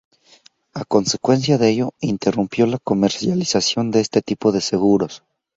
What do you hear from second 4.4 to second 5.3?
de seguros.